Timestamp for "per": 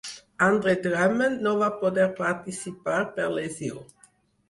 3.19-3.33